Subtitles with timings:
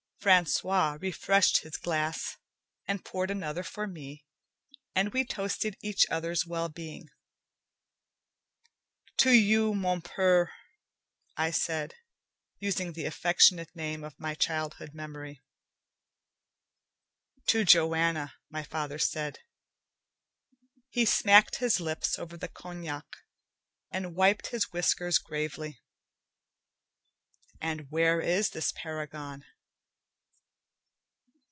[0.21, 2.37] Francois refreshed his glass,
[2.87, 4.23] and poured another for me,
[4.93, 7.09] and we toasted each other's well being.
[9.17, 10.51] "To you, mon purr,"
[11.35, 11.95] I said,
[12.59, 15.41] using the affectionate name of my childhood memory.
[17.47, 19.39] "To Joanna," my father said.
[20.89, 23.07] He smacked his lips over the cognac,
[23.89, 25.81] and wiped his whiskers gravely.
[27.59, 29.45] "And where is this paragon?"